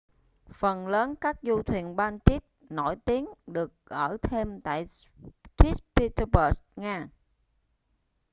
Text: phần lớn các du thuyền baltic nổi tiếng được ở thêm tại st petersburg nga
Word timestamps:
phần 0.53 0.87
lớn 0.87 1.15
các 1.21 1.37
du 1.41 1.63
thuyền 1.63 1.95
baltic 1.95 2.43
nổi 2.69 2.95
tiếng 3.05 3.29
được 3.47 3.73
ở 3.85 4.17
thêm 4.21 4.61
tại 4.61 4.85
st 4.87 5.03
petersburg 5.97 6.53
nga 6.75 7.09